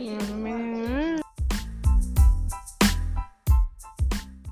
[0.00, 0.67] 嗯。